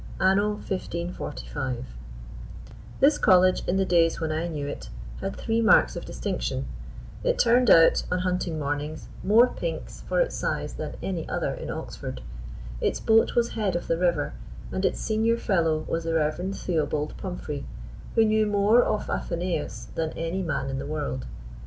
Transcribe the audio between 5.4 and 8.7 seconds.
marks of distinction: It turned out, on hunting